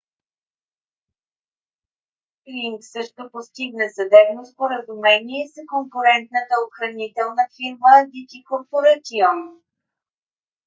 [2.47, 9.37] ринг също постигна съдебно споразумение с конкурентната охранителна фирма adt corporation